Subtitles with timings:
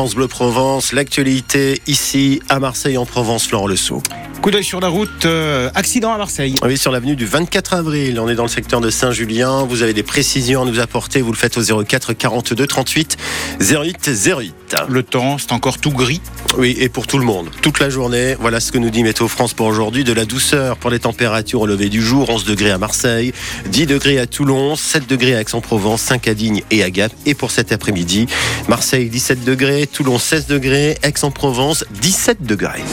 [0.00, 0.94] France Bleu Provence.
[0.94, 4.02] L'actualité ici à Marseille en Provence, Florent Le Sceau.
[4.42, 6.54] Coup d'œil sur la route, euh, accident à Marseille.
[6.64, 8.18] Oui, sur l'avenue du 24 avril.
[8.18, 9.64] On est dans le secteur de Saint-Julien.
[9.64, 11.20] Vous avez des précisions à nous apporter.
[11.20, 13.18] Vous le faites au 04 42 38
[13.60, 14.76] 08 08.
[14.88, 16.22] Le temps, c'est encore tout gris.
[16.56, 17.50] Oui, et pour tout le monde.
[17.60, 18.34] Toute la journée.
[18.40, 20.04] Voilà ce que nous dit Météo France pour aujourd'hui.
[20.04, 22.30] De la douceur pour les températures au lever du jour.
[22.30, 23.34] 11 degrés à Marseille,
[23.66, 27.12] 10 degrés à Toulon, 7 degrés à Aix-en-Provence, 5 à Digne et à Gap.
[27.26, 28.26] Et pour cet après-midi,
[28.68, 32.84] Marseille 17 degrés, Toulon 16 degrés, Aix-en-Provence 17 degrés.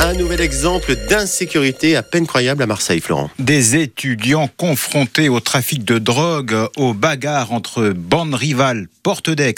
[0.00, 3.30] Un nouvel exemple d'insécurité à peine croyable à Marseille, Florent.
[3.38, 9.54] Des étudiants confrontés au trafic de drogue, aux bagarres entre bandes rivales, porte d'Aix.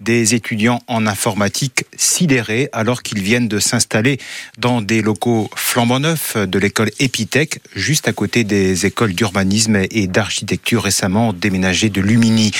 [0.00, 4.18] Des étudiants en informatique sidérés alors qu'ils viennent de s'installer
[4.58, 10.06] dans des locaux flambant neufs de l'école Epitech, juste à côté des écoles d'urbanisme et
[10.06, 12.50] d'architecture récemment déménagées de Lumini.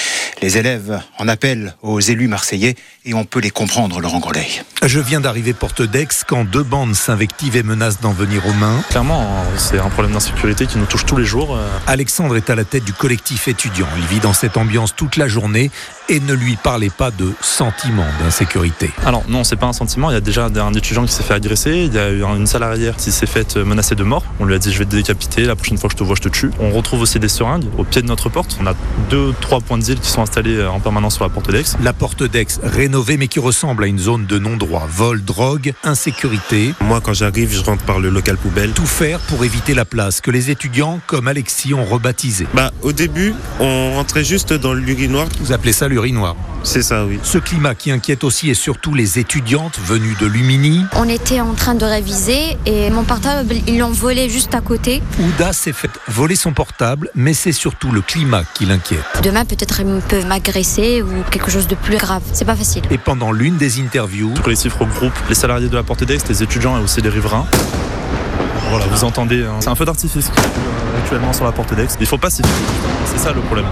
[0.42, 4.46] Les élèves en appellent aux élus marseillais et on peut les comprendre, Laurent Grollet.
[4.84, 8.80] Je viens d'arriver porte d'Aix quand deux bandes s'invectivent et menacent d'en venir aux mains.
[8.88, 11.58] Clairement, c'est un problème d'insécurité qui nous touche tous les jours.
[11.88, 13.88] Alexandre est à la tête du collectif étudiant.
[13.96, 15.72] Il vit dans cette ambiance toute la journée
[16.10, 18.90] et ne lui parlait pas de sentiment d'insécurité.
[19.06, 20.10] Alors non, c'est pas un sentiment.
[20.10, 21.84] Il y a déjà un étudiant qui s'est fait agresser.
[21.86, 24.24] Il y a eu une salariée qui s'est faite menacer de mort.
[24.40, 25.44] On lui a dit je vais te décapiter.
[25.44, 26.50] La prochaine fois que je te vois, je te tue.
[26.58, 28.58] On retrouve aussi des seringues au pied de notre porte.
[28.60, 28.74] On a
[29.08, 31.76] deux, trois points de deal qui sont installés en permanence sur la porte d'Aix.
[31.80, 34.88] La porte d'Aix rénovée mais qui ressemble à une zone de non-droit.
[34.90, 36.74] Vol, drogue, insécurité.
[36.80, 38.72] Moi, quand j'arrive, je rentre par le local poubelle.
[38.72, 42.48] Tout faire pour éviter la place que les étudiants comme Alexis ont rebaptisé.
[42.52, 45.28] Bah, au début, on rentrait juste dans l'urinoir.
[45.40, 45.99] Vous appelez ça l'urinoir
[46.62, 47.18] C'est ça, oui.
[47.22, 50.84] Ce climat qui inquiète aussi et surtout les étudiantes venues de Lumini.
[50.96, 55.02] On était en train de réviser et mon portable, ils l'ont volé juste à côté.
[55.20, 59.00] Ouda s'est fait voler son portable, mais c'est surtout le climat qui l'inquiète.
[59.22, 62.22] Demain, peut-être ils peuvent m'agresser ou quelque chose de plus grave.
[62.32, 62.82] C'est pas facile.
[62.90, 66.42] Et pendant l'une des interviews, Le collectif regroupe les salariés de la porte d'Aix, les
[66.42, 67.46] étudiants et aussi les riverains.
[68.70, 69.56] Voilà, vous entendez, hein.
[69.60, 71.88] c'est un feu d'artifice euh, actuellement sur la porte d'Aix.
[71.98, 72.52] Il faut pas s'y fier.
[73.06, 73.66] C'est ça le problème.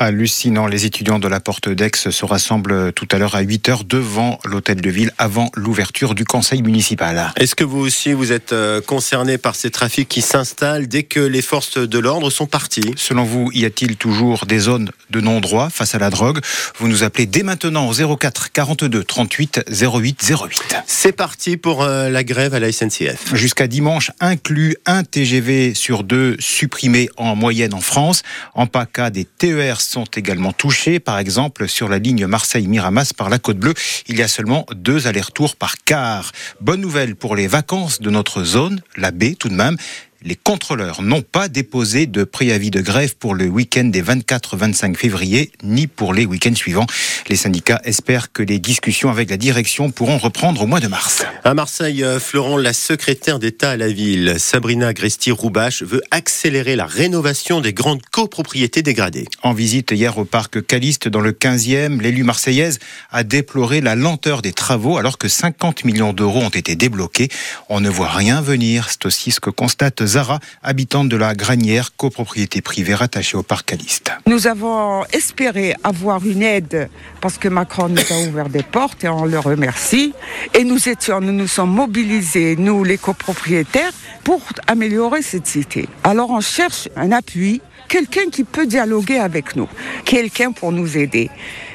[0.00, 4.38] Hallucinant, les étudiants de la Porte d'Aix se rassemblent tout à l'heure à 8h devant
[4.46, 7.34] l'hôtel de ville avant l'ouverture du conseil municipal.
[7.36, 11.20] Est-ce que vous aussi vous êtes euh, concerné par ces trafics qui s'installent dès que
[11.20, 12.94] les forces de l'ordre sont parties?
[12.96, 16.40] Selon vous, y a-t-il toujours des zones de non-droit face à la drogue?
[16.78, 20.76] Vous nous appelez dès maintenant au 04 42 38 08 08.
[20.86, 23.34] C'est parti pour euh, la grève à la SNCF.
[23.34, 28.22] Jusqu'à dimanche, inclus un TGV sur deux supprimé en moyenne en France.
[28.54, 31.00] En PACA, des TER sont également touchés.
[31.00, 33.74] Par exemple, sur la ligne Marseille-Miramas par la Côte Bleue,
[34.06, 36.30] il y a seulement deux allers-retours par quart.
[36.60, 39.76] Bonne nouvelle pour les vacances de notre zone, la baie tout de même.
[40.22, 45.50] Les contrôleurs n'ont pas déposé de préavis de grève pour le week-end des 24-25 février,
[45.62, 46.84] ni pour les week-ends suivants.
[47.30, 51.24] Les syndicats espèrent que les discussions avec la direction pourront reprendre au mois de mars.
[51.42, 56.84] À Marseille, euh, Florent, la secrétaire d'État à la ville, Sabrina Gresti-Roubache, veut accélérer la
[56.84, 59.26] rénovation des grandes copropriétés dégradées.
[59.42, 62.78] En visite hier au parc Caliste dans le 15e, l'élu marseillaise
[63.10, 67.30] a déploré la lenteur des travaux alors que 50 millions d'euros ont été débloqués.
[67.70, 68.88] On ne voit rien venir.
[68.90, 73.66] C'est aussi ce que constate Zara, habitante de la Granière, copropriété privée rattachée au parc
[73.66, 74.10] Caliste.
[74.26, 76.90] Nous avons espéré avoir une aide
[77.20, 80.12] parce que Macron nous a ouvert des portes et on le remercie.
[80.54, 83.92] Et nous étions, nous nous sommes mobilisés, nous les copropriétaires,
[84.24, 85.88] pour améliorer cette cité.
[86.02, 89.68] Alors on cherche un appui, quelqu'un qui peut dialoguer avec nous,
[90.04, 91.30] quelqu'un pour nous aider.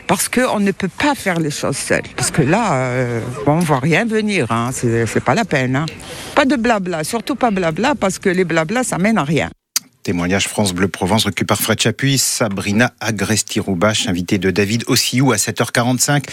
[0.07, 2.03] Parce qu'on ne peut pas faire les choses seul.
[2.15, 4.69] Parce que là, euh, on ne voit rien venir, hein.
[4.71, 5.75] c'est pas la peine.
[5.75, 5.87] hein.
[6.35, 9.51] Pas de blabla, surtout pas blabla, parce que les blabla, ça mène à rien.
[10.05, 15.37] Témoignage France Bleu Provence recueilli par Fred Chapuis, Sabrina Agresti-Roubache, invitée de David Ossiou à
[15.37, 16.25] 7h45.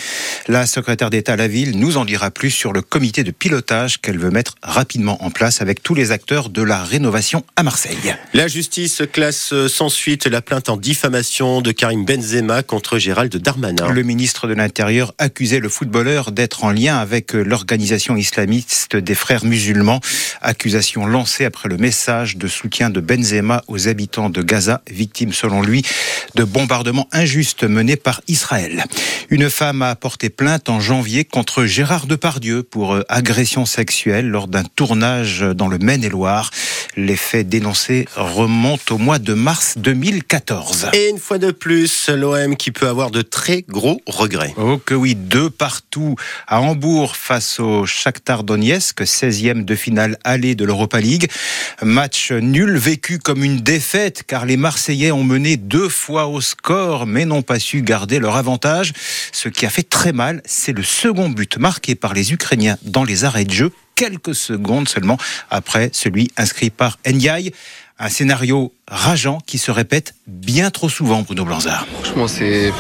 [0.47, 3.99] La secrétaire d'État à la ville nous en dira plus sur le comité de pilotage
[3.99, 8.15] qu'elle veut mettre rapidement en place avec tous les acteurs de la rénovation à Marseille.
[8.35, 13.91] La justice classe sans suite la plainte en diffamation de Karim Benzema contre Gérald Darmanin.
[13.91, 19.47] Le ministre de l'Intérieur accusait le footballeur d'être en lien avec l'organisation islamiste des frères
[19.47, 20.01] musulmans.
[20.43, 25.63] Accusation lancée après le message de soutien de Benzema aux habitants de Gaza, victimes selon
[25.63, 25.83] lui
[26.35, 28.85] de bombardements injustes menés par Israël.
[29.31, 34.49] Une femme a porté plainte en janvier contre Gérard Depardieu pour euh, agression sexuelle lors
[34.49, 36.51] d'un tournage dans le Maine-et-Loire.
[36.97, 40.91] Les faits dénoncés remontent au mois de mars 2014.
[40.93, 44.53] Et une fois de plus, l'OM qui peut avoir de très gros regrets.
[44.59, 46.17] Oh que oui, deux partout
[46.47, 51.31] à Hambourg face au Shakhtar Donetsk, 16e de finale aller de l'Europa League.
[51.83, 57.07] Match nul vécu comme une défaite car les Marseillais ont mené deux fois au score
[57.07, 58.93] mais n'ont pas su garder leur avantage.
[59.33, 63.05] ce qui a fait très mal, c'est le second but marqué par les Ukrainiens dans
[63.05, 65.19] les arrêts de jeu, quelques secondes seulement
[65.51, 67.53] après celui inscrit par Ndiaye.
[68.05, 71.87] Un scénario rageant qui se répète bien trop souvent, Bruno Blanzard.
[72.03, 72.73] Franchement, c'est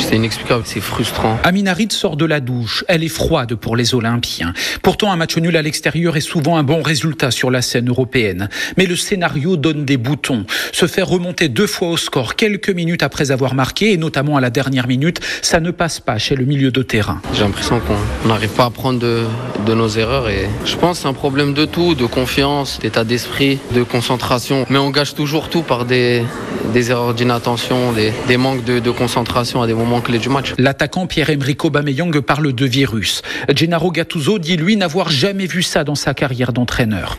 [0.00, 1.38] c'est inexplicable, c'est frustrant.
[1.44, 2.84] Aminarit sort de la douche.
[2.88, 4.52] Elle est froide pour les Olympiens.
[4.82, 8.48] Pourtant, un match nul à l'extérieur est souvent un bon résultat sur la scène européenne.
[8.76, 10.46] Mais le scénario donne des boutons.
[10.72, 14.40] Se faire remonter deux fois au score quelques minutes après avoir marqué, et notamment à
[14.40, 17.20] la dernière minute, ça ne passe pas chez le milieu de terrain.
[17.34, 19.24] J'ai l'impression qu'on n'arrive pas à apprendre de,
[19.66, 23.04] de nos erreurs et je pense que c'est un problème de tout, de confiance, d'état
[23.04, 24.53] d'esprit, de concentration.
[24.70, 26.24] Mais on gâche toujours tout par des,
[26.72, 30.54] des erreurs d'inattention, des, des manques de, de concentration à des moments clés du match.
[30.58, 33.22] L'attaquant Pierre-Emerick Aubameyang parle de virus.
[33.54, 37.18] Gennaro Gattuso dit lui n'avoir jamais vu ça dans sa carrière d'entraîneur.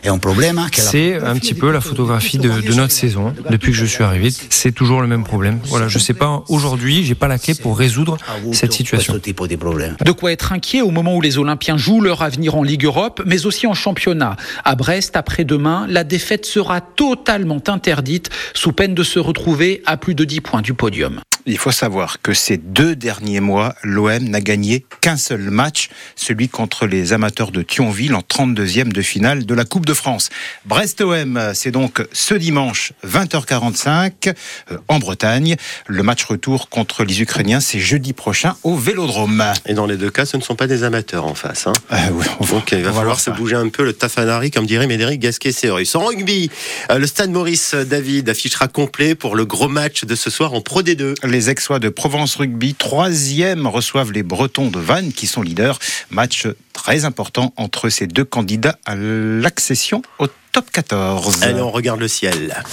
[0.72, 3.32] C'est un petit peu la photographie de, de, notre saison.
[3.50, 5.60] Depuis que je suis arrivé, c'est toujours le même problème.
[5.64, 8.16] Voilà, je sais pas, aujourd'hui, j'ai pas la clé pour résoudre
[8.52, 9.14] cette situation.
[9.14, 13.22] De quoi être inquiet au moment où les Olympiens jouent leur avenir en Ligue Europe,
[13.24, 14.36] mais aussi en championnat.
[14.64, 19.35] À Brest, après-demain, la défaite sera totalement interdite, sous peine de se retrouver
[19.86, 21.20] à plus de 10 points du podium.
[21.48, 26.48] Il faut savoir que ces deux derniers mois, l'OM n'a gagné qu'un seul match, celui
[26.48, 30.30] contre les amateurs de Thionville en 32e de finale de la Coupe de France.
[30.64, 34.34] Brest-OM, c'est donc ce dimanche 20h45
[34.72, 35.54] euh, en Bretagne.
[35.86, 39.44] Le match retour contre les Ukrainiens, c'est jeudi prochain au Vélodrome.
[39.66, 41.68] Et dans les deux cas, ce ne sont pas des amateurs en face.
[41.68, 41.72] Hein.
[41.92, 44.88] Euh, oui, on Donc il va falloir se bouger un peu le tafanari, comme dirait
[44.88, 45.94] Médéric Gasquet-Sérus.
[45.94, 46.50] En rugby,
[46.90, 50.60] euh, le stade Maurice David affichera complet pour le gros match de ce soir en
[50.60, 51.14] Pro D2.
[51.36, 55.78] Les Aixois de Provence Rugby, troisième, reçoivent les Bretons de Vannes qui sont leaders.
[56.08, 61.42] Match très important entre ces deux candidats à l'accession au top 14.
[61.42, 62.56] Allez, on regarde le ciel.